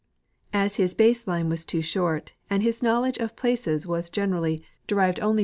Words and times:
As 0.51 0.77
his 0.77 0.95
base 0.95 1.27
line 1.27 1.47
was 1.47 1.63
too 1.63 1.83
short 1.83 2.33
and 2.49 2.63
his 2.63 2.81
knowledge 2.81 3.19
of 3.19 3.35
places 3.35 3.85
was 3.85 4.09
generally 4.09 4.63
derived 4.87 5.19
only 5.19 5.33
1— 5.35 5.35
Nat. 5.35 5.39